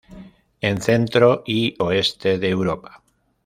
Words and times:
En 0.61 0.81
centro 0.81 1.43
y 1.45 1.75
oeste 1.79 2.39
de 2.39 2.49
Europa. 2.49 3.03